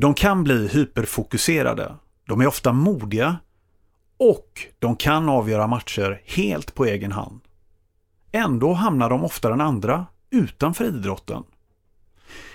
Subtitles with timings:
[0.00, 1.94] De kan bli hyperfokuserade.
[2.24, 3.36] De är ofta modiga
[4.18, 7.40] och de kan avgöra matcher helt på egen hand.
[8.32, 11.42] Ändå hamnar de oftare än andra utanför idrotten.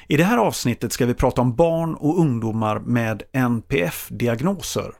[0.07, 4.93] I det här avsnittet ska vi prata om barn och ungdomar med NPF-diagnoser.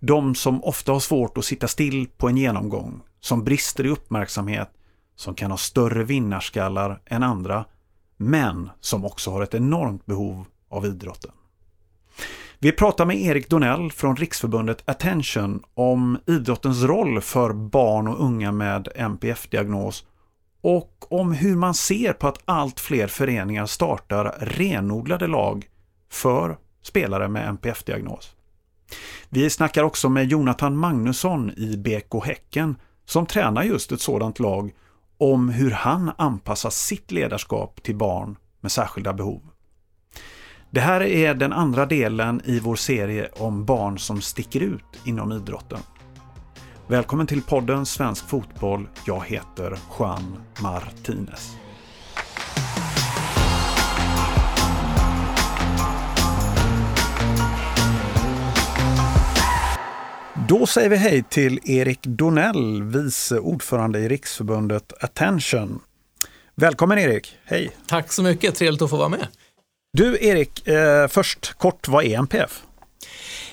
[0.00, 4.70] De som ofta har svårt att sitta still på en genomgång, som brister i uppmärksamhet,
[5.16, 7.64] som kan ha större vinnarskallar än andra,
[8.16, 11.32] men som också har ett enormt behov av idrotten.
[12.62, 18.52] Vi pratar med Erik Donell från Riksförbundet Attention om idrottens roll för barn och unga
[18.52, 20.04] med NPF-diagnos
[20.60, 25.68] och om hur man ser på att allt fler föreningar startar renodlade lag
[26.10, 28.36] för spelare med NPF-diagnos.
[29.28, 34.72] Vi snackar också med Jonathan Magnusson i BK Häcken som tränar just ett sådant lag
[35.18, 39.42] om hur han anpassar sitt ledarskap till barn med särskilda behov.
[40.74, 45.32] Det här är den andra delen i vår serie om barn som sticker ut inom
[45.32, 45.78] idrotten.
[46.86, 48.88] Välkommen till podden Svensk Fotboll.
[49.06, 51.56] Jag heter Juan Martinez.
[60.48, 65.80] Då säger vi hej till Erik Donell, vice ordförande i Riksförbundet Attention.
[66.54, 67.76] Välkommen Erik, hej!
[67.86, 69.26] Tack så mycket, trevligt att få vara med.
[69.96, 72.62] Du Erik, eh, först kort, vad är NPF?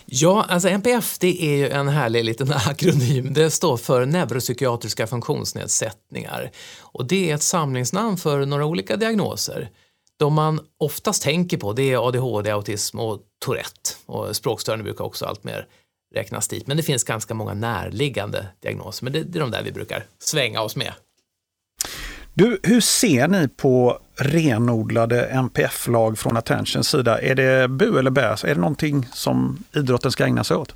[0.05, 3.33] Ja, alltså NPF det är ju en härlig liten akronym.
[3.33, 9.69] Det står för neuropsykiatriska funktionsnedsättningar och det är ett samlingsnamn för några olika diagnoser.
[10.17, 15.25] De man oftast tänker på det är ADHD, autism och Tourette och språkstörning brukar också
[15.25, 15.67] allt mer
[16.15, 16.67] räknas dit.
[16.67, 20.05] Men det finns ganska många närliggande diagnoser, men det, det är de där vi brukar
[20.19, 20.93] svänga oss med.
[22.39, 27.21] Du, hur ser ni på renodlade NPF-lag från Attentions sida?
[27.21, 28.21] Är det bu eller bä?
[28.21, 30.75] Är det någonting som idrotten ska ägna sig åt?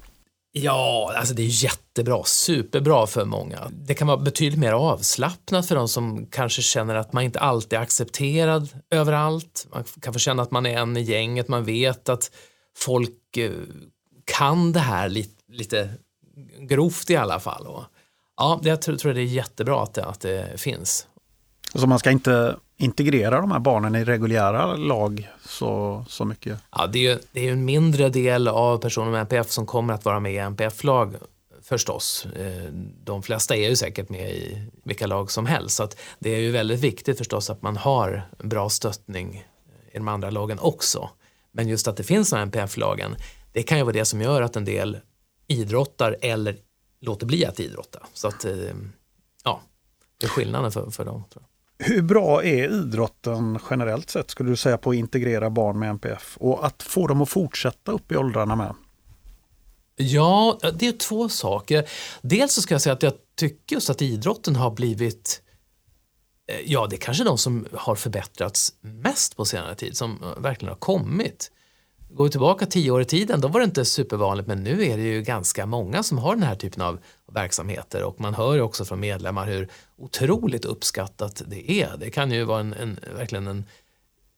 [0.51, 3.71] Ja, alltså det är jättebra, superbra för många.
[3.71, 7.79] Det kan vara betydligt mer avslappnat för de som kanske känner att man inte alltid
[7.79, 9.67] är accepterad överallt.
[9.71, 12.31] Man kan få känna att man är en i gänget, man vet att
[12.77, 13.51] folk eh,
[14.25, 15.89] kan det här lite, lite
[16.59, 17.67] grovt i alla fall.
[18.37, 21.07] Ja, jag tror, tror det är jättebra att det, att det finns.
[21.75, 26.59] Så man ska inte integrera de här barnen i reguljära lag så, så mycket?
[26.71, 29.93] Ja, det är ju det är en mindre del av personer med NPF som kommer
[29.93, 31.15] att vara med i NPF-lag
[31.61, 32.25] förstås.
[32.25, 32.73] Eh,
[33.03, 35.75] de flesta är ju säkert med i vilka lag som helst.
[35.75, 35.87] Så
[36.19, 39.45] det är ju väldigt viktigt förstås att man har bra stöttning
[39.91, 41.09] i de andra lagen också.
[41.51, 43.15] Men just att det finns de NPF-lagen,
[43.51, 44.97] det kan ju vara det som gör att en del
[45.47, 46.57] idrottar eller
[47.01, 47.99] låter bli att idrotta.
[48.13, 48.53] Så att, eh,
[49.43, 49.61] ja,
[50.17, 51.23] det är skillnaden för, för dem.
[51.29, 51.52] Tror jag.
[51.85, 56.37] Hur bra är idrotten generellt sett skulle du säga på att integrera barn med NPF
[56.39, 58.75] och att få dem att fortsätta upp i åldrarna med?
[59.95, 61.89] Ja, det är två saker.
[62.21, 65.41] Dels så ska jag säga att jag tycker just att idrotten har blivit
[66.51, 70.69] eh, Ja, det är kanske de som har förbättrats mest på senare tid, som verkligen
[70.69, 71.51] har kommit.
[72.15, 74.97] Går vi tillbaka tio år i tiden, då var det inte supervanligt, men nu är
[74.97, 76.99] det ju ganska många som har den här typen av
[77.31, 81.97] verksamheter och man hör också från medlemmar hur otroligt uppskattat det är.
[81.97, 83.65] Det kan ju vara en, en, verkligen en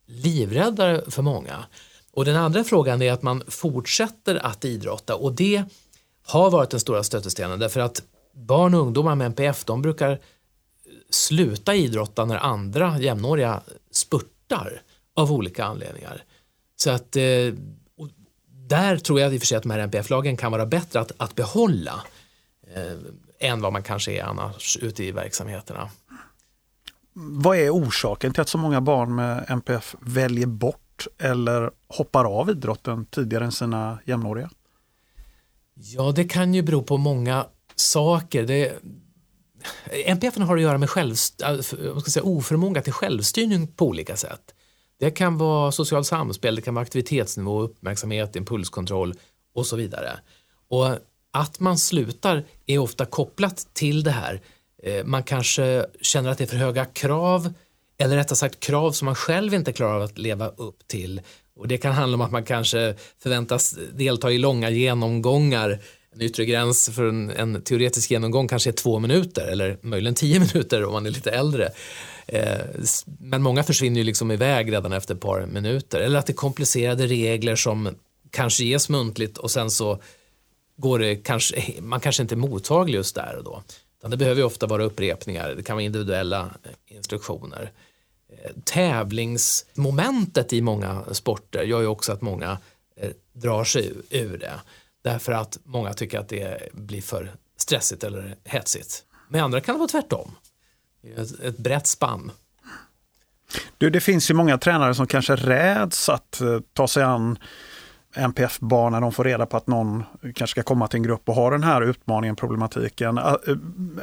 [0.06, 1.66] livräddare för många.
[2.12, 5.64] Och den andra frågan är att man fortsätter att idrotta och det
[6.26, 8.04] har varit den stora stötestenen därför att
[8.34, 10.20] barn och ungdomar med NPF de brukar
[11.10, 13.62] sluta idrotta när andra jämnåriga
[13.92, 14.82] spurtar
[15.16, 16.24] av olika anledningar.
[16.76, 17.54] Så att eh,
[18.68, 21.12] där tror jag i och för sig att de här NPF-lagen kan vara bättre att,
[21.18, 22.04] att behålla
[22.76, 25.90] eh, än vad man kanske är annars ute i verksamheterna.
[27.14, 32.50] Vad är orsaken till att så många barn med NPF väljer bort eller hoppar av
[32.50, 34.50] idrotten tidigare än sina jämnåriga?
[35.74, 38.44] Ja, det kan ju bero på många saker.
[38.44, 38.74] Det,
[40.06, 44.55] NPF har att göra med själv, ska säga, oförmåga till självstyrning på olika sätt.
[45.00, 49.14] Det kan vara socialt samspel, det kan vara aktivitetsnivå, uppmärksamhet, impulskontroll
[49.54, 50.20] och så vidare.
[50.68, 50.88] Och
[51.32, 54.42] att man slutar är ofta kopplat till det här.
[54.84, 57.54] Eh, man kanske känner att det är för höga krav
[57.98, 61.22] eller rättare sagt krav som man själv inte klarar av att leva upp till.
[61.56, 65.80] Och det kan handla om att man kanske förväntas delta i långa genomgångar.
[66.16, 70.40] En yttre gräns för en, en teoretisk genomgång kanske är två minuter eller möjligen tio
[70.54, 71.70] minuter om man är lite äldre.
[72.28, 72.60] Eh,
[73.20, 76.00] men många försvinner ju liksom iväg redan efter ett par minuter.
[76.00, 77.90] Eller att det är komplicerade regler som
[78.30, 80.02] kanske ges muntligt och sen så
[80.78, 83.64] går det kanske, man kanske inte är mottaglig just där och då.
[84.00, 87.72] Utan det behöver ju ofta vara upprepningar, det kan vara individuella eh, instruktioner.
[88.30, 92.58] Eh, tävlingsmomentet i många sporter gör ju också att många
[92.96, 94.54] eh, drar sig ur det.
[95.06, 99.04] Därför att många tycker att det blir för stressigt eller hetsigt.
[99.30, 100.32] Med andra kan det vara tvärtom.
[101.18, 102.32] Ett, ett brett spann.
[103.78, 107.38] Du, det finns ju många tränare som kanske räds att eh, ta sig an
[108.16, 111.36] NPF-barn när de får reda på att någon kanske ska komma till en grupp och
[111.36, 113.18] ha den här utmaningen, problematiken.
[113.18, 113.36] Eh,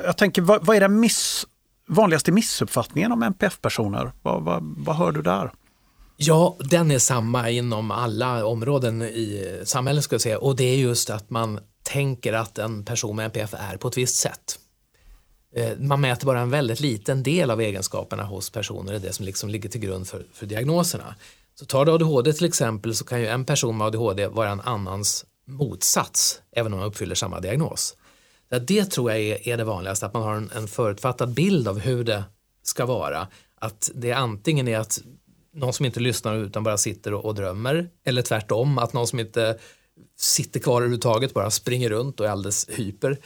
[0.05, 1.47] jag tänker, vad, vad är den miss,
[1.89, 4.13] vanligaste missuppfattningen om NPF-personer?
[4.23, 5.53] Vad, vad, vad hör du där?
[6.25, 10.77] Ja, den är samma inom alla områden i samhället ska jag säga och det är
[10.77, 14.59] just att man tänker att en person med NPF är på ett visst sätt.
[15.57, 19.13] Eh, man mäter bara en väldigt liten del av egenskaperna hos personer, det är det
[19.13, 21.15] som liksom ligger till grund för, för diagnoserna.
[21.55, 24.61] Så tar du ADHD till exempel så kan ju en person med ADHD vara en
[24.61, 27.97] annans motsats, även om man uppfyller samma diagnos.
[28.67, 31.79] Det tror jag är, är det vanligaste, att man har en, en förutfattad bild av
[31.79, 32.25] hur det
[32.63, 33.29] ska vara.
[33.59, 35.01] Att det antingen är att
[35.53, 39.21] någon som inte lyssnar utan bara sitter och, och drömmer, eller tvärtom, att någon som
[39.21, 39.59] inte
[40.17, 43.19] sitter kvar överhuvudtaget bara springer runt och är alldeles hyper.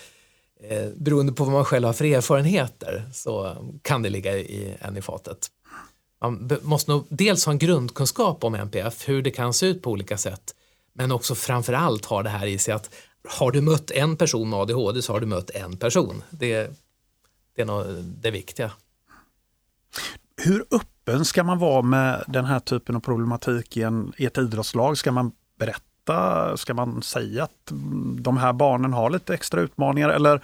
[0.61, 4.97] Eh, beroende på vad man själv har för erfarenheter så kan det ligga i en
[4.97, 5.47] i fatet.
[6.21, 9.91] Man måste nog dels ha en grundkunskap om NPF, hur det kan se ut på
[9.91, 10.55] olika sätt,
[10.93, 12.91] men också framförallt ha det här i sig att
[13.29, 16.23] har du mött en person med ADHD så har du mött en person.
[16.31, 16.71] Det,
[17.57, 18.73] det är nog det viktiga.
[20.43, 24.39] Hur öppen ska man vara med den här typen av problematik i, en, i ett
[24.39, 24.99] idrottslag?
[24.99, 26.57] Ska man berätta?
[26.57, 27.73] Ska man säga att
[28.19, 30.43] de här barnen har lite extra utmaningar eller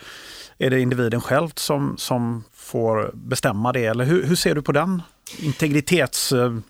[0.58, 3.84] är det individen själv som, som får bestämma det?
[3.84, 5.02] Eller hur, hur ser du på den
[5.38, 6.62] integritetstanken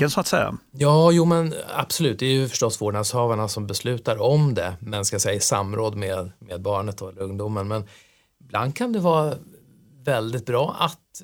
[0.00, 0.08] ja.
[0.08, 0.56] så att säga?
[0.70, 2.18] Ja, jo men absolut.
[2.18, 6.32] Det är ju förstås vårdnadshavarna som beslutar om det, men ska säga i samråd med,
[6.38, 7.68] med barnet eller ungdomen.
[7.68, 7.84] Men
[8.40, 9.34] ibland kan det vara
[10.04, 11.22] väldigt bra att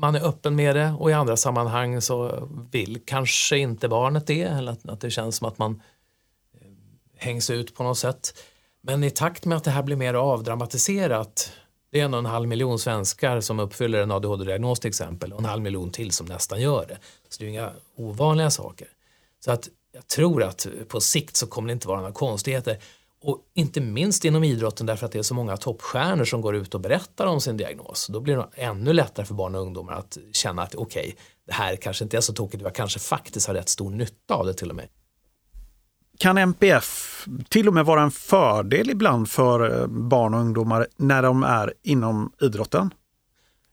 [0.00, 4.42] man är öppen med det och i andra sammanhang så vill kanske inte barnet det
[4.42, 5.82] eller att, att det känns som att man
[6.60, 6.66] eh,
[7.16, 8.34] hängs ut på något sätt.
[8.82, 11.52] Men i takt med att det här blir mer avdramatiserat
[11.92, 15.38] det är en och en halv miljon svenskar som uppfyller en ADHD-diagnos till exempel och
[15.38, 16.98] en halv miljon till som nästan gör det.
[17.28, 18.88] Så det är inga ovanliga saker.
[19.44, 22.78] Så att jag tror att på sikt så kommer det inte vara några konstigheter.
[23.22, 26.74] Och inte minst inom idrotten därför att det är så många toppstjärnor som går ut
[26.74, 28.06] och berättar om sin diagnos.
[28.06, 31.14] Då blir det ännu lättare för barn och ungdomar att känna att okej, okay,
[31.46, 34.46] det här kanske inte är så tokigt, jag kanske faktiskt har rätt stor nytta av
[34.46, 34.88] det till och med.
[36.18, 41.22] Kan MPF till och med vara en fördel ibland för eh, barn och ungdomar när
[41.22, 42.90] de är inom idrotten?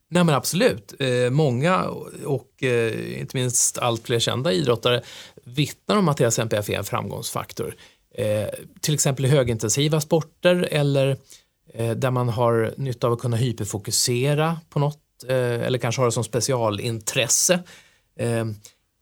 [0.09, 0.93] Nej men absolut.
[0.99, 1.83] Eh, många
[2.25, 5.01] och eh, inte minst allt fler kända idrottare
[5.43, 7.75] vittnar om att deras MPF är en framgångsfaktor.
[8.17, 8.49] Eh,
[8.81, 11.17] till exempel i högintensiva sporter eller
[11.73, 16.05] eh, där man har nytta av att kunna hyperfokusera på något eh, eller kanske har
[16.05, 17.59] det som specialintresse.
[18.19, 18.45] Eh,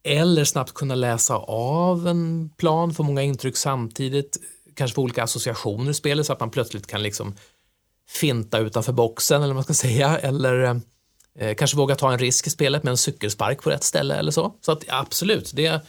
[0.03, 4.37] eller snabbt kunna läsa av en plan, få många intryck samtidigt,
[4.73, 7.35] kanske få olika associationer i spelet så att man plötsligt kan liksom
[8.09, 10.81] finta utanför boxen eller vad man ska säga eller
[11.39, 14.31] eh, kanske våga ta en risk i spelet med en cykelspark på rätt ställe eller
[14.31, 14.55] så.
[14.61, 15.81] Så att absolut, det,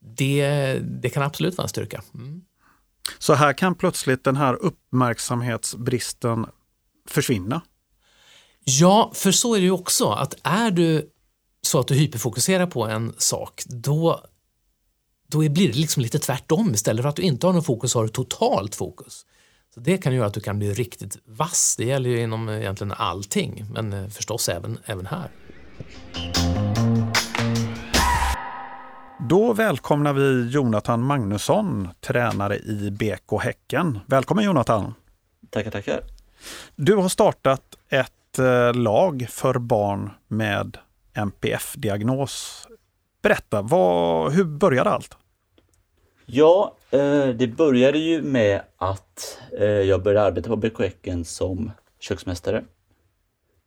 [0.00, 2.02] det, det kan absolut vara en styrka.
[2.14, 2.42] Mm.
[3.24, 6.46] Så här kan plötsligt den här uppmärksamhetsbristen
[7.08, 7.62] försvinna?
[8.64, 11.10] Ja, för så är det ju också att är du
[11.62, 14.20] så att du hyperfokuserar på en sak, då,
[15.28, 16.74] då blir det liksom lite tvärtom.
[16.74, 19.26] Istället för att du inte har någon fokus har du totalt fokus.
[19.74, 21.74] Så Det kan göra att du kan bli riktigt vass.
[21.78, 25.30] Det gäller ju inom egentligen allting, men eh, förstås även, även här.
[29.28, 33.98] Då välkomnar vi Jonathan Magnusson, tränare i BK Häcken.
[34.06, 34.94] Välkommen Jonathan!
[35.50, 36.00] Tackar, tackar!
[36.76, 40.78] Du har startat ett eh, lag för barn med
[41.14, 42.66] NPF-diagnos.
[43.22, 45.16] Berätta, vad, hur började allt?
[46.26, 51.70] Ja, eh, det började ju med att eh, jag började arbeta på BK Häcken som
[52.00, 52.64] köksmästare.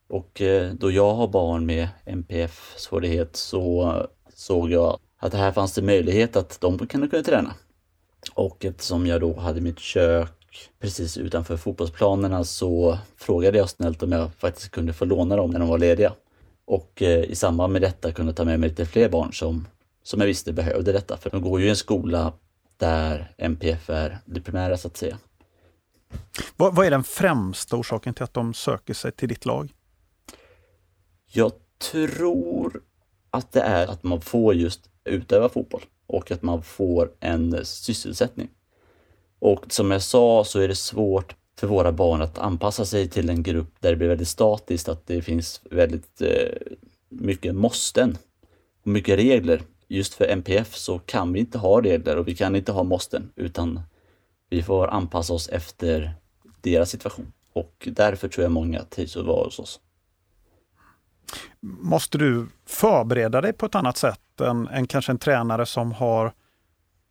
[0.10, 0.42] Och
[0.74, 3.94] då jag har barn med NPF-svårighet så
[4.34, 7.54] såg jag att här fanns det möjlighet att de kunde kunna träna.
[8.34, 10.34] Och eftersom jag då hade mitt kök
[10.80, 15.60] precis utanför fotbollsplanerna så frågade jag snällt om jag faktiskt kunde få låna dem när
[15.60, 16.14] de var lediga.
[16.66, 19.68] Och eh, i samband med detta kunde ta med mig lite fler barn som,
[20.04, 21.18] som jag visste behövde detta.
[21.18, 22.34] För de går ju i en skola
[22.78, 25.18] där MPF är det primära så att säga.
[26.56, 29.74] Vad, vad är den främsta orsaken till att de söker sig till ditt lag?
[31.32, 31.52] Jag
[31.92, 32.82] tror
[33.30, 38.50] att det är att man får just utöva fotboll och att man får en sysselsättning.
[39.40, 43.30] Och som jag sa så är det svårt för våra barn att anpassa sig till
[43.30, 46.78] en grupp där det blir väldigt statiskt, att det finns väldigt eh,
[47.10, 48.18] mycket måsten
[48.82, 52.56] och mycket regler just för MPF så kan vi inte ha regler och vi kan
[52.56, 53.80] inte ha måsten utan
[54.50, 56.14] vi får anpassa oss efter
[56.62, 57.34] deras situation.
[57.54, 59.80] Och därför tror jag många trivs att vara hos oss.
[61.62, 66.34] Måste du förbereda dig på ett annat sätt än, än kanske en tränare som har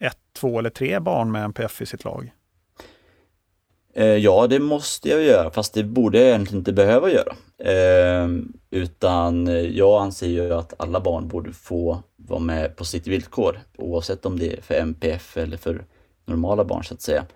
[0.00, 2.32] ett, två eller tre barn med NPF i sitt lag?
[3.94, 7.35] Eh, ja, det måste jag göra, fast det borde jag egentligen inte behöva göra.
[7.58, 8.28] Eh,
[8.70, 9.46] utan
[9.76, 14.38] jag anser ju att alla barn borde få vara med på sitt villkor, oavsett om
[14.38, 15.85] det är för MPF eller för
[16.25, 17.26] normala barn så att säga.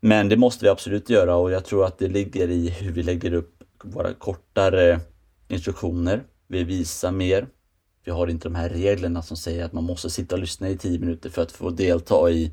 [0.00, 3.02] Men det måste vi absolut göra och jag tror att det ligger i hur vi
[3.02, 5.00] lägger upp våra kortare
[5.48, 6.24] instruktioner.
[6.46, 7.46] Vi visar mer.
[8.04, 10.78] Vi har inte de här reglerna som säger att man måste sitta och lyssna i
[10.78, 12.52] tio minuter för att få delta i,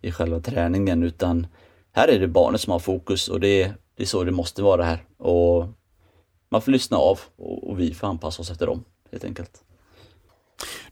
[0.00, 1.46] i själva träningen utan
[1.92, 4.62] här är det barnet som har fokus och det är, det är så det måste
[4.62, 5.04] vara här.
[5.16, 5.66] Och
[6.48, 9.62] man får lyssna av och, och vi får anpassa oss efter dem helt enkelt.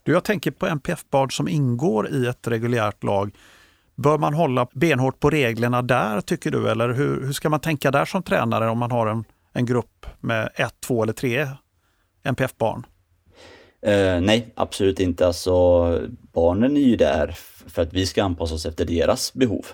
[0.03, 3.35] Du, jag tänker på NPF-barn som ingår i ett reguljärt lag.
[3.95, 6.71] Bör man hålla benhårt på reglerna där tycker du?
[6.71, 9.25] Eller hur, hur ska man tänka där som tränare om man har en,
[9.57, 11.49] en grupp med ett, två eller tre
[12.23, 12.87] NPF-barn?
[13.83, 15.27] Eh, nej, absolut inte.
[15.27, 15.53] Alltså,
[16.33, 19.67] barnen är ju där för att vi ska anpassa oss efter deras behov.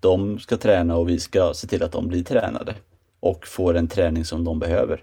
[0.00, 2.74] De ska träna och vi ska se till att de blir tränade
[3.20, 5.02] och får den träning som de behöver.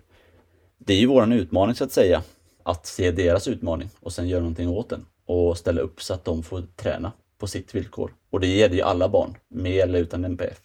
[0.77, 2.23] Det är ju våran utmaning så att säga,
[2.63, 6.25] att se deras utmaning och sen göra någonting åt den och ställa upp så att
[6.25, 8.13] de får träna på sitt villkor.
[8.29, 10.61] Och det gäller ju alla barn, med eller utan NPF.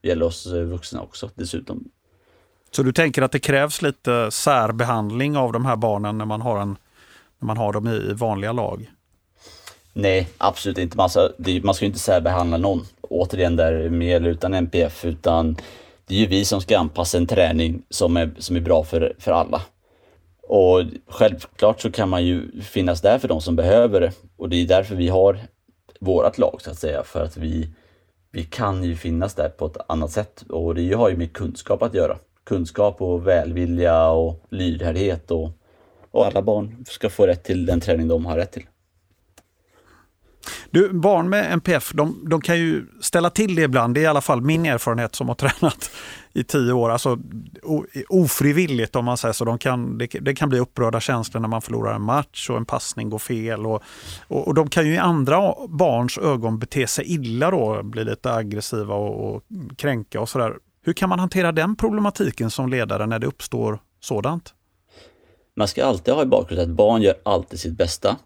[0.00, 1.90] Det gäller oss vuxna också dessutom.
[2.70, 6.60] Så du tänker att det krävs lite särbehandling av de här barnen när man har,
[6.60, 6.76] en,
[7.38, 8.90] när man har dem i vanliga lag?
[9.92, 10.96] Nej, absolut inte.
[10.96, 12.86] Man ska, det, man ska inte särbehandla någon.
[13.00, 15.56] Återigen där med eller utan NPF, utan
[16.06, 19.14] det är ju vi som ska anpassa en träning som är, som är bra för,
[19.18, 19.62] för alla.
[20.42, 24.12] Och självklart så kan man ju finnas där för de som behöver det.
[24.36, 25.38] Och det är därför vi har
[26.00, 27.68] vårat lag så att säga, för att vi,
[28.32, 30.44] vi kan ju finnas där på ett annat sätt.
[30.48, 32.18] Och det har ju med kunskap att göra.
[32.50, 35.50] Kunskap och välvilja och lyhördhet och,
[36.10, 38.66] och alla barn ska få rätt till den träning de har rätt till.
[40.70, 43.94] Du, barn med NPF, de, de, kan ju ställa till det ibland.
[43.94, 45.90] Det är i alla fall min erfarenhet som har tränat
[46.32, 46.90] i tio år.
[46.90, 47.18] Alltså
[48.08, 49.44] ofrivilligt om man säger så.
[49.44, 52.64] De kan, det, det, kan bli upprörda känslor när man förlorar en match och en
[52.64, 53.66] passning går fel.
[53.66, 53.82] Och,
[54.28, 58.32] och, och, de kan ju i andra barns ögon bete sig illa då, bli lite
[58.32, 59.42] aggressiva och, och
[59.76, 60.54] kränka och sådär.
[60.82, 64.54] Hur kan man hantera den problematiken som ledare när det uppstår sådant?
[65.56, 68.16] Man ska alltid ha i bakgrunden att barn gör alltid sitt bästa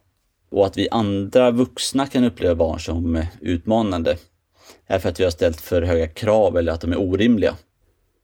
[0.51, 4.17] och att vi andra vuxna kan uppleva barn som utmanande
[4.87, 7.55] är för att vi har ställt för höga krav eller att de är orimliga.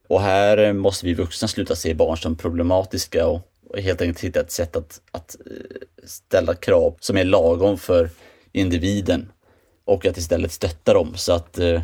[0.07, 3.41] Och här måste vi vuxna sluta se barn som problematiska och,
[3.77, 8.09] helt enkelt hitta ett sätt att, att eh, ställa krav som är lagom för
[8.51, 9.31] individen
[9.85, 11.81] och att istället stötta dem så att eh,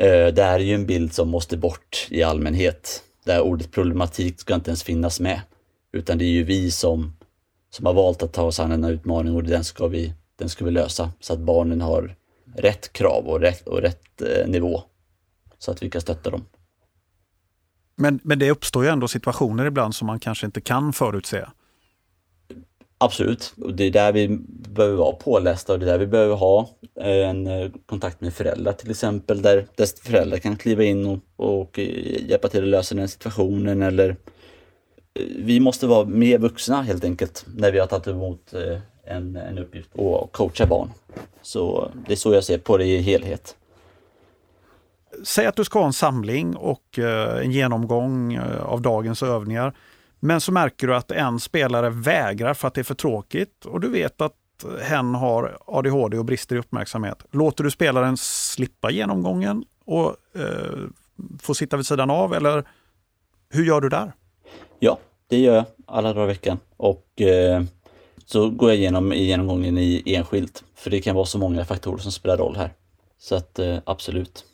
[0.00, 3.02] Eh, det här är ju en bild som måste bort i allmänhet.
[3.24, 5.40] Där ordet problematik ska inte ens finnas med.
[5.92, 7.12] Utan det är ju vi som
[7.70, 10.64] som har valt att ta oss an denna utmaning och den ska vi, den ska
[10.64, 12.16] vi lösa så att barnen har
[12.56, 14.82] rätt krav och rätt, och rätt eh, nivå
[15.58, 16.44] så att vi kan stötta dem.
[17.96, 21.44] Men, men det uppstår ju ändå situationer ibland som man kanske inte kan förutse.
[23.02, 26.34] Absolut, och det är där vi behöver vara pålästa och det är där vi behöver
[26.34, 26.68] ha
[27.00, 31.18] eh, en eh, kontakt med föräldrar till exempel, där, dess föräldrar kan kliva in och,
[31.36, 34.16] och eh, hjälpa till att lösa den situationen eller
[35.36, 38.54] vi måste vara mer vuxna helt enkelt när vi har tagit emot
[39.04, 40.90] en, en uppgift och coacha barn.
[41.42, 43.56] Så det är så jag ser på det i helhet.
[45.24, 46.98] Säg att du ska ha en samling och
[47.42, 49.74] en genomgång av dagens övningar.
[50.20, 53.80] Men så märker du att en spelare vägrar för att det är för tråkigt och
[53.80, 54.34] du vet att
[54.82, 57.24] hen har ADHD och brister i uppmärksamhet.
[57.30, 60.78] Låter du spelaren slippa genomgången och eh,
[61.40, 62.68] få sitta vid sidan av eller
[63.50, 64.12] hur gör du där?
[64.78, 64.98] Ja,
[65.28, 66.58] det gör jag alla dagar i veckan.
[66.76, 67.62] Och eh,
[68.26, 70.64] så går jag igenom i genomgången i enskilt.
[70.74, 72.70] För det kan vara så många faktorer som spelar roll här.
[73.18, 74.44] Så att eh, absolut.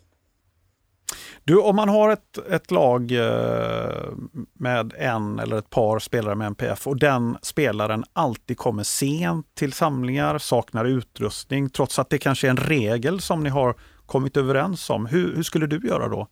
[1.47, 4.09] Du, om man har ett, ett lag eh,
[4.53, 9.73] med en eller ett par spelare med NPF och den spelaren alltid kommer sent till
[9.73, 13.75] samlingar, saknar utrustning, trots att det kanske är en regel som ni har
[14.07, 15.07] kommit överens om.
[15.07, 16.29] Hur, hur skulle du göra då?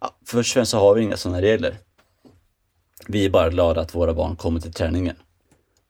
[0.00, 1.76] Ja, först och främst så har vi inga sådana regler.
[3.08, 5.16] Vi är bara glada att våra barn kommer till träningen.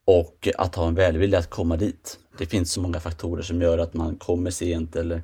[0.04, 2.18] Och att ha en välvilja att komma dit.
[2.38, 5.22] Det finns så många faktorer som gör att man kommer sent eller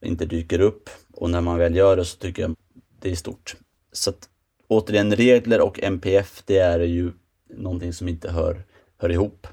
[0.00, 0.90] inte dyker upp.
[1.16, 2.56] Och när man väl gör det så tycker jag
[3.00, 3.56] det är stort.
[3.92, 4.28] Så att,
[4.68, 7.12] återigen, regler och MPF, det är ju
[7.50, 8.62] någonting som inte hör,
[8.98, 9.46] hör ihop.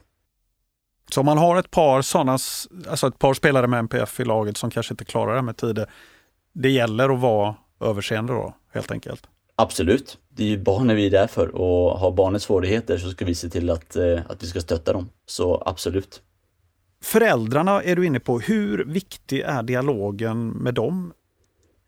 [1.11, 2.31] Så om man har ett par sådana,
[2.87, 5.89] alltså ett par spelare med MPF i laget som kanske inte klarar det med tider.
[6.53, 9.27] Det gäller att vara överseende då, helt enkelt.
[9.55, 10.17] Absolut.
[10.29, 13.35] Det är ju barnen vi är där för och har barnet svårigheter så ska vi
[13.35, 15.09] se till att, eh, att vi ska stötta dem.
[15.25, 16.21] Så absolut.
[17.03, 18.39] Föräldrarna är du inne på.
[18.39, 21.13] Hur viktig är dialogen med dem?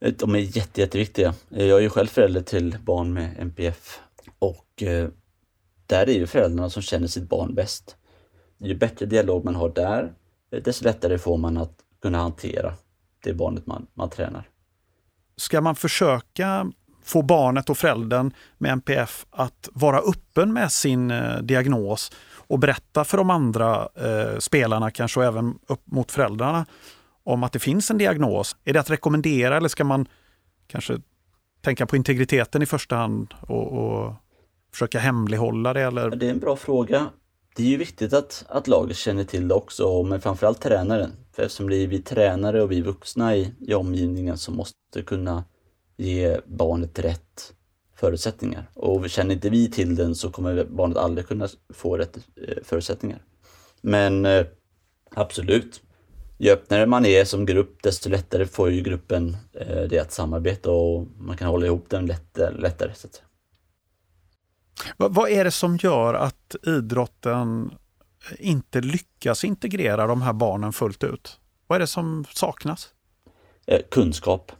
[0.03, 1.33] Eh, de är jätte, jätteviktiga.
[1.51, 3.99] Eh, jag är ju själv förälder till barn med MPF
[4.39, 5.09] och eh,
[5.85, 7.95] där är ju föräldrarna som känner sitt barn bäst.
[8.57, 10.13] Ju bättre dialog man har där,
[10.63, 12.73] desto lättare får man att kunna hantera
[13.23, 14.49] det barnet man, man tränar.
[15.37, 16.71] Ska man försöka
[17.03, 22.11] få barnet och föräldern med MPF att vara öppen med sin diagnos
[22.47, 26.65] och berätta för de andra eh, spelarna, kanske och även upp mot föräldrarna,
[27.23, 28.55] om att det finns en diagnos?
[28.63, 30.07] Är det att rekommendera eller ska man
[30.67, 30.97] kanske
[31.61, 34.13] tänka på integriteten i första hand och, och
[34.71, 35.81] försöka hemlighålla det?
[35.81, 36.09] Eller?
[36.09, 37.09] Det är en bra fråga.
[37.55, 41.11] Det är ju viktigt att, att laget känner till det också, men framförallt tränaren.
[41.31, 45.43] För eftersom det är vi tränare och vi vuxna i, i omgivningen som måste kunna
[45.97, 47.53] ge barnet rätt
[47.95, 48.69] förutsättningar.
[48.73, 53.21] Och känner inte vi till den så kommer barnet aldrig kunna få rätt eh, förutsättningar.
[53.81, 54.45] Men eh,
[55.15, 55.81] absolut,
[56.43, 60.71] ju öppnare man är som grupp desto lättare får ju gruppen eh, det att samarbeta
[60.71, 62.93] och man kan hålla ihop den lättare.
[62.93, 63.07] Så
[64.97, 67.71] vad är det som gör att idrotten
[68.39, 71.39] inte lyckas integrera de här barnen fullt ut?
[71.67, 72.89] Vad är det som saknas?
[73.91, 74.51] Kunskap.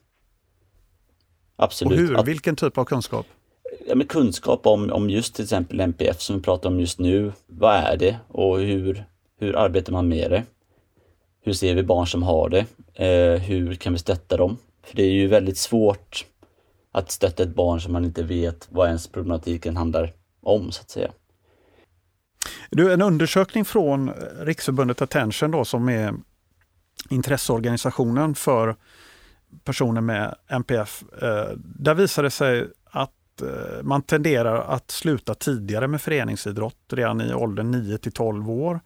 [1.56, 2.00] Absolut.
[2.00, 2.20] Och hur?
[2.20, 3.26] Att, Vilken typ av kunskap?
[3.88, 7.32] Ja, men kunskap om, om just till exempel MPF som vi pratar om just nu.
[7.48, 9.06] Vad är det och hur,
[9.40, 10.44] hur arbetar man med det?
[11.44, 12.66] Hur ser vi barn som har det?
[12.94, 14.58] Eh, hur kan vi stötta dem?
[14.84, 16.26] För det är ju väldigt svårt
[16.92, 20.90] att stötta ett barn som man inte vet vad ens problematiken handlar om, så att
[20.90, 21.12] säga.
[22.70, 26.14] Du, en undersökning från Riksförbundet Attention då, som är
[27.10, 28.76] intresseorganisationen för
[29.64, 31.04] personer med NPF.
[31.22, 37.22] Eh, där visar det sig att eh, man tenderar att sluta tidigare med föreningsidrott redan
[37.22, 38.80] i åldern 9 till 12 år.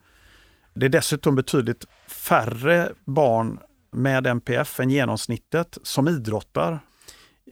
[0.78, 3.58] Det är dessutom betydligt färre barn
[3.90, 6.80] med NPF än genomsnittet som idrottar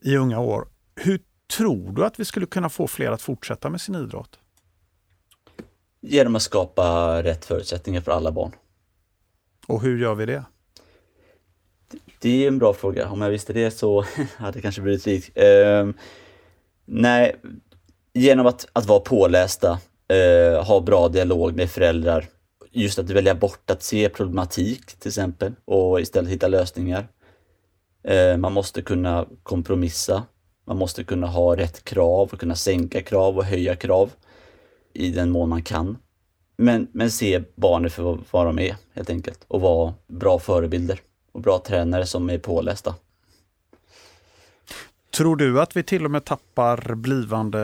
[0.02, 0.68] i unga år.
[0.96, 1.20] Hur
[1.56, 4.38] tror du att vi skulle kunna få fler att fortsätta med sin idrott?
[6.00, 8.52] Genom att skapa rätt förutsättningar för alla barn.
[9.66, 10.44] Och hur gör vi det?
[12.18, 13.08] Det är en bra fråga.
[13.08, 14.04] Om jag visste det så
[14.36, 15.38] hade det kanske blivit likt.
[15.38, 15.92] Uh,
[16.84, 17.36] nej,
[18.12, 19.78] genom att, att vara pålästa,
[20.12, 22.26] uh, ha bra dialog med föräldrar,
[22.82, 27.08] just att välja bort att se problematik till exempel och istället hitta lösningar.
[28.10, 30.22] Uh, man måste kunna kompromissa.
[30.66, 34.10] Man måste kunna ha rätt krav och kunna sänka krav och höja krav
[34.92, 35.98] i den mån man kan.
[36.56, 41.00] Men, men se barnen för vad de är helt enkelt och vara bra förebilder
[41.32, 42.94] och bra tränare som är pålästa.
[45.16, 47.60] Tror du att vi till och med tappar blivande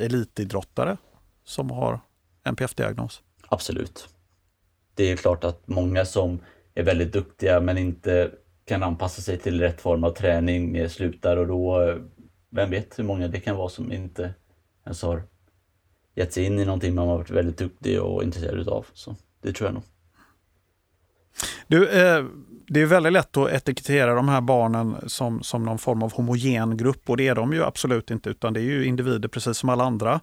[0.00, 0.96] elitidrottare
[1.44, 2.00] som har
[2.44, 3.22] NPF-diagnos?
[3.48, 4.08] Absolut.
[4.96, 6.38] Det är klart att många som
[6.74, 8.30] är väldigt duktiga men inte
[8.64, 11.94] kan anpassa sig till rätt form av träning slutar och då,
[12.50, 14.34] vem vet hur många det kan vara som inte
[14.84, 15.22] ens har
[16.14, 18.86] gett sig in i någonting man har varit väldigt duktig och intresserad utav.
[18.92, 19.82] Så det tror jag nog.
[21.66, 22.24] Du, eh,
[22.68, 26.76] det är väldigt lätt att etikettera de här barnen som, som någon form av homogen
[26.76, 29.68] grupp och det är de ju absolut inte utan det är ju individer precis som
[29.68, 30.20] alla andra.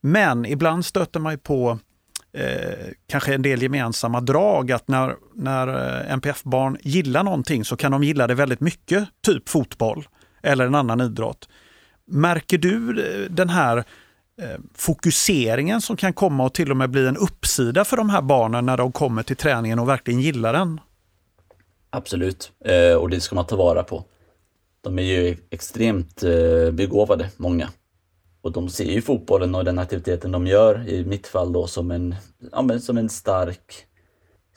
[0.00, 1.78] Men ibland stöter man ju på
[2.32, 7.92] eh, kanske en del gemensamma drag att när, när eh, NPF-barn gillar någonting så kan
[7.92, 10.08] de gilla det väldigt mycket, typ fotboll
[10.42, 11.48] eller en annan idrott.
[12.06, 13.76] Märker du eh, den här
[14.42, 18.22] eh, fokuseringen som kan komma och till och med bli en uppsida för de här
[18.22, 20.80] barnen när de kommer till träningen och verkligen gillar den?
[21.90, 24.04] Absolut, eh, och det ska man ta vara på.
[24.82, 27.68] De är ju extremt eh, begåvade, många.
[28.42, 31.90] Och de ser ju fotbollen och den aktiviteten de gör, i mitt fall då, som
[31.90, 32.14] en,
[32.52, 33.86] ja, som en stark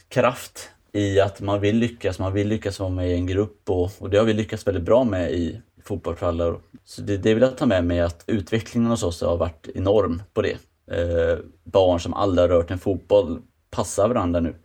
[0.08, 2.20] kraft i att man vill lyckas.
[2.20, 4.84] Man vill lyckas vara med i en grupp och, och det har vi lyckats väldigt
[4.84, 6.60] bra med i fotbollsfallar.
[6.86, 10.24] Så det, det vill jag ta med mig att utvecklingen hos oss har varit enorm
[10.34, 10.58] på det.
[10.92, 14.56] Eh, barn som aldrig har rört en fotboll passar varandra nu.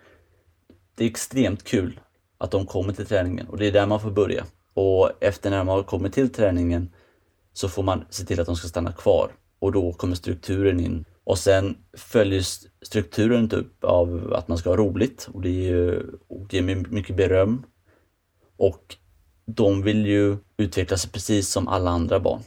[0.94, 2.00] Det är extremt kul
[2.38, 4.44] att de kommer till träningen och det är där man får börja.
[4.74, 6.90] Och efter när de har kommit till träningen
[7.58, 11.04] så får man se till att de ska stanna kvar och då kommer strukturen in.
[11.24, 12.42] Och sen följer
[12.82, 17.16] strukturen inte upp av att man ska ha roligt och det är och ger mycket
[17.16, 17.62] beröm.
[18.56, 18.96] Och
[19.46, 22.42] de vill ju utveckla sig precis som alla andra barn.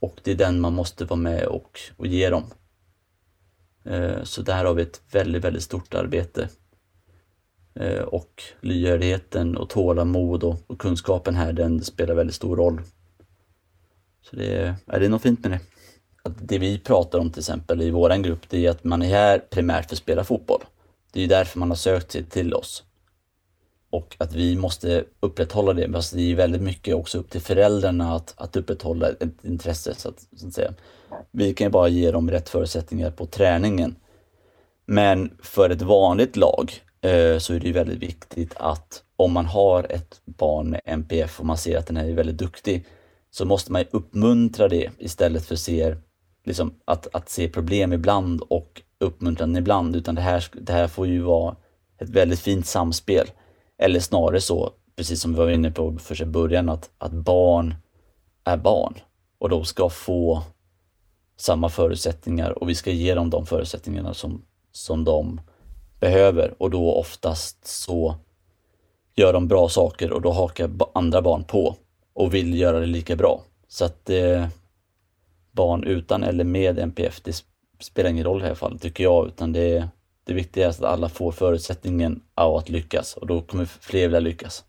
[0.00, 2.44] Och det är den man måste vara med och, och ge dem.
[3.84, 6.48] Eh, så där har vi ett väldigt, väldigt stort arbete
[7.74, 12.80] eh, och lyhördheten och tålamod och, och kunskapen här, den spelar väldigt stor roll.
[14.22, 15.60] Så det, är, det är något fint med det.
[16.22, 19.08] Att det vi pratar om till exempel i vår grupp, det är att man är
[19.08, 20.64] här primärt för att spela fotboll.
[21.12, 22.84] Det är därför man har sökt sig till oss.
[23.90, 25.94] Och att vi måste upprätthålla det.
[25.94, 29.94] Alltså det är väldigt mycket också upp till föräldrarna att, att upprätthålla ett intresse.
[29.94, 30.74] Så att, så att säga.
[31.30, 33.96] Vi kan ju bara ge dem rätt förutsättningar på träningen.
[34.86, 39.92] Men för ett vanligt lag eh, så är det väldigt viktigt att om man har
[39.92, 42.84] ett barn med NPF och man ser att den här är väldigt duktig
[43.30, 45.96] så måste man uppmuntra det istället för se,
[46.44, 49.96] liksom, att, att se problem ibland och uppmuntran ibland.
[49.96, 51.56] Utan det här, det här får ju vara
[51.98, 53.30] ett väldigt fint samspel.
[53.78, 57.74] Eller snarare så, precis som vi var inne på för sig början, att, att barn
[58.44, 58.94] är barn
[59.38, 60.42] och de ska få
[61.36, 65.40] samma förutsättningar och vi ska ge dem de förutsättningarna som, som de
[66.00, 68.14] behöver och då oftast så
[69.14, 71.76] gör de bra saker och då hakar andra barn på
[72.12, 73.44] och vill göra det lika bra.
[73.68, 74.46] Så att eh,
[75.52, 77.44] barn utan eller med NPF, det
[77.80, 79.88] spelar ingen roll i det här fallet tycker jag, utan det,
[80.24, 84.20] det viktiga är att alla får förutsättningen av att lyckas och då kommer fler vilja
[84.20, 84.64] lyckas.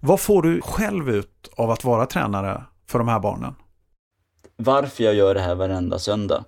[0.00, 3.54] Vad får du själv ut av att vara tränare för de här barnen?
[4.56, 6.44] Varför jag gör det här varenda söndag,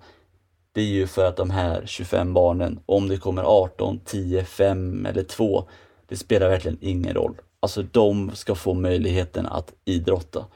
[0.72, 5.06] det är ju för att de här 25 barnen, om det kommer 18, 10, 5
[5.06, 5.68] eller 2,
[6.08, 7.34] det spelar verkligen ingen roll.
[7.60, 10.46] Alltså de ska få möjligheten att idrotta.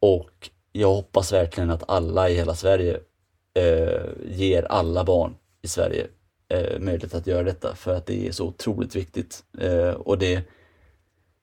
[0.00, 3.00] Och jag hoppas verkligen att alla i hela Sverige
[3.54, 6.06] eh, ger alla barn i Sverige
[6.48, 9.44] eh, möjlighet att göra detta för att det är så otroligt viktigt.
[9.58, 10.42] Eh, och det,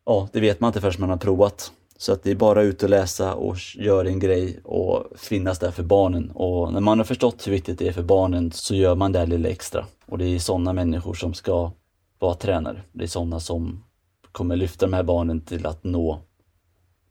[0.06, 1.72] ja, det vet man inte förrän man har provat.
[1.98, 5.72] Så att det är bara ut och läsa och göra en grej och finnas där
[5.72, 6.32] för barnen.
[6.32, 9.26] Och när man har förstått hur viktigt det är för barnen så gör man det
[9.26, 9.86] lilla extra.
[10.06, 11.72] Och det är sådana människor som ska
[12.20, 12.82] vara tränare.
[12.92, 13.84] Det är sådana som
[14.32, 16.22] kommer lyfta de här barnen till att nå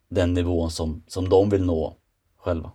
[0.08, 1.96] den nivån som, som de vill nå
[2.36, 2.72] själva.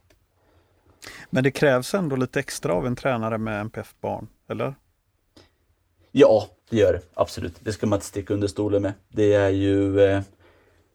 [1.29, 4.75] Men det krävs ändå lite extra av en tränare med NPF-barn, eller?
[6.12, 7.01] Ja, det gör det.
[7.13, 7.55] Absolut.
[7.60, 8.93] Det ska man inte sticka under stolen med.
[9.10, 10.21] Det är ju eh,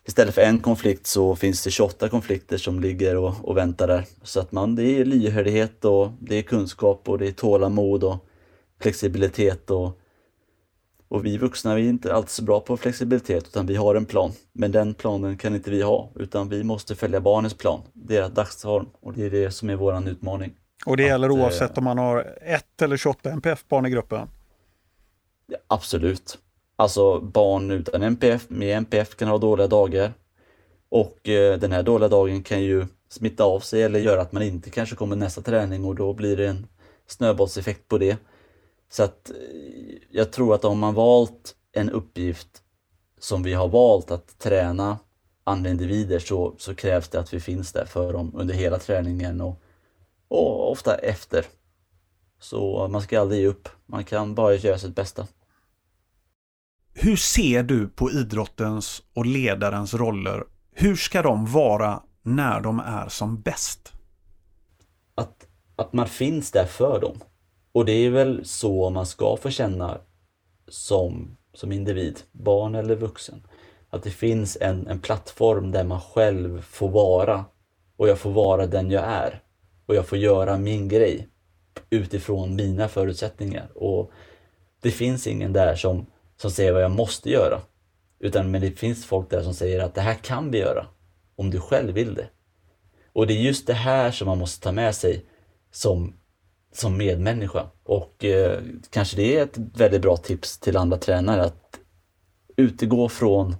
[0.05, 4.05] Istället för en konflikt så finns det 28 konflikter som ligger och, och väntar där.
[4.23, 8.17] Så att man, det är lyhördhet och det är kunskap och det är tålamod och
[8.81, 10.01] flexibilitet och
[11.11, 14.07] och vi vuxna vi är inte alltid så bra på flexibilitet utan vi har en
[14.07, 14.33] plan.
[14.53, 18.87] Men den planen kan inte vi ha utan vi måste följa barnens plan, deras dagsform
[19.01, 20.55] och det är det som är våran utmaning.
[20.87, 24.29] Och det gäller att, oavsett om man har ett eller 28 NPF-barn i gruppen?
[25.47, 26.39] Ja, absolut.
[26.77, 30.13] Alltså barn utan NPF, med NPF kan ha dåliga dagar.
[30.89, 34.43] Och eh, den här dåliga dagen kan ju smitta av sig eller göra att man
[34.43, 36.67] inte kanske kommer nästa träning och då blir det en
[37.07, 38.17] snöbollseffekt på det.
[38.93, 39.37] Så att eh,
[40.11, 42.63] jag tror att om man valt en uppgift
[43.19, 44.99] som vi har valt att träna
[45.45, 49.41] andra individer så, så krävs det att vi finns där för dem under hela träningen
[49.41, 49.63] och,
[50.29, 51.45] och ofta efter.
[52.41, 53.69] Så man ska aldrig ge upp.
[53.87, 55.27] Man kan bara göra sitt bästa.
[56.95, 60.45] Hur ser du på idrottens och ledarens roller?
[60.73, 63.93] Hur ska de vara när de är som bäst?
[65.15, 67.21] Att, att man finns där för dem.
[67.73, 70.01] Och det är väl så man ska få känna
[70.69, 73.47] som, som individ, barn eller vuxen.
[73.91, 77.45] Att det finns en, en plattform där man själv får vara
[77.97, 79.43] och jag får vara den jag är.
[79.87, 81.29] Och jag får göra min grej
[81.91, 83.69] utifrån mina förutsättningar.
[83.75, 84.11] Och
[84.81, 86.07] det finns ingen där som,
[86.37, 87.61] som säger vad jag måste göra.
[88.19, 90.87] Utan men det finns folk där som säger att det här kan vi göra.
[91.37, 92.29] Om du själv vill det.
[93.13, 95.25] Och det är just det här som man måste ta med sig
[95.71, 96.20] som
[96.73, 97.67] som medmänniska.
[97.83, 101.81] Och eh, kanske det är ett väldigt bra tips till andra tränare att
[102.57, 103.57] utgå från,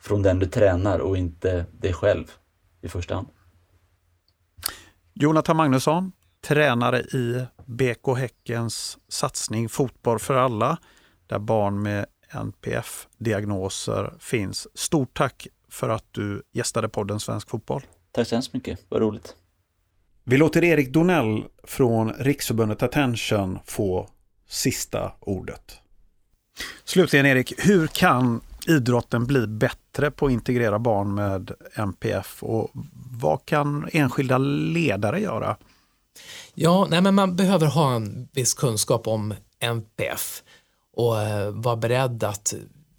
[0.00, 2.32] från den du tränar och inte dig själv
[2.80, 3.28] i första hand.
[5.14, 10.78] Jonathan Magnusson, tränare i BK Häckens satsning Fotboll för alla,
[11.26, 14.68] där barn med NPF-diagnoser finns.
[14.74, 17.82] Stort tack för att du gästade podden Svensk Fotboll.
[18.12, 19.36] Tack så hemskt mycket, vad roligt.
[20.28, 24.08] Vi låter Erik Donell från Riksförbundet Attention få
[24.48, 25.78] sista ordet.
[26.84, 32.70] Slutligen Erik, hur kan idrotten bli bättre på att integrera barn med NPF och
[33.20, 35.56] vad kan enskilda ledare göra?
[36.54, 40.42] Ja, nej, men man behöver ha en viss kunskap om NPF
[40.92, 42.54] och eh, vara beredd att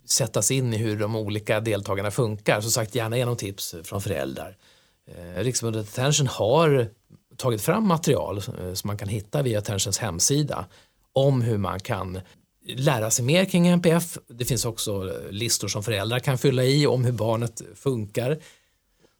[0.06, 2.60] sätta sig in i hur de olika deltagarna funkar.
[2.60, 4.56] Som sagt, gärna genom tips från föräldrar.
[5.06, 6.88] Eh, Riksförbundet Attention har
[7.38, 10.66] tagit fram material eh, som man kan hitta via Attentions hemsida
[11.12, 12.20] om hur man kan
[12.66, 14.18] lära sig mer kring NPF.
[14.28, 18.38] Det finns också eh, listor som föräldrar kan fylla i om hur barnet funkar.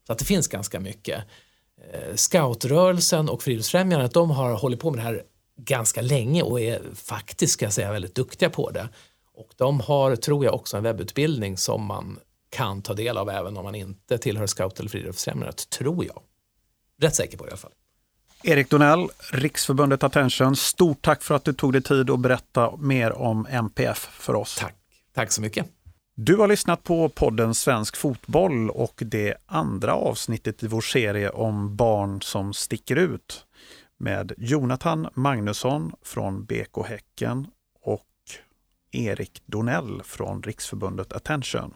[0.06, 1.24] Så att det finns ganska mycket.
[1.92, 5.22] Eh, Scoutrörelsen och Friluftsfrämjandet de har hållit på med det här
[5.56, 8.88] ganska länge och är faktiskt ska jag säga väldigt duktiga på det.
[9.34, 12.18] Och de har, tror jag, också en webbutbildning som man
[12.50, 16.22] kan ta del av även om man inte tillhör Scout eller Friluftsfrämjandet, tror jag.
[17.00, 17.72] Rätt säker på det i alla fall.
[18.42, 23.12] Erik Donell, Riksförbundet Attention, stort tack för att du tog dig tid att berätta mer
[23.12, 24.56] om MPF för oss.
[24.56, 24.74] Tack,
[25.14, 25.66] tack så mycket.
[26.14, 31.76] Du har lyssnat på podden Svensk Fotboll och det andra avsnittet i vår serie om
[31.76, 33.44] barn som sticker ut
[33.98, 37.46] med Jonathan Magnusson från BK Häcken
[37.82, 38.04] och
[38.92, 41.74] Erik Donell från Riksförbundet Attention.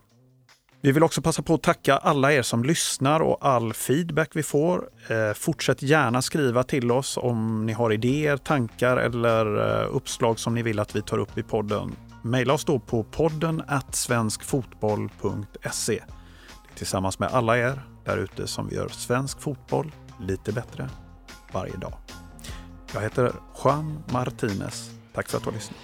[0.85, 4.43] Vi vill också passa på att tacka alla er som lyssnar och all feedback vi
[4.43, 4.89] får.
[5.09, 10.55] Eh, fortsätt gärna skriva till oss om ni har idéer, tankar eller eh, uppslag som
[10.55, 11.97] ni vill att vi tar upp i podden.
[12.23, 16.03] Maila oss då på podden svenskfotboll.se.
[16.75, 20.89] Tillsammans med alla er där ute som gör svensk fotboll lite bättre
[21.53, 21.95] varje dag.
[22.95, 23.33] Jag heter
[23.65, 24.91] Juan Martinez.
[25.15, 25.79] Tack för att du har lyssnat.